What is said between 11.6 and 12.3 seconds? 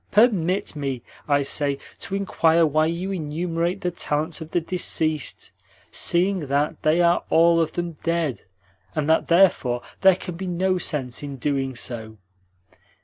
so.